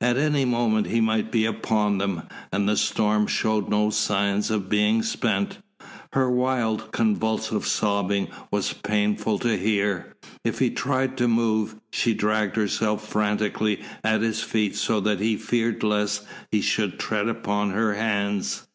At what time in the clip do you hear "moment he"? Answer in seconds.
0.44-1.00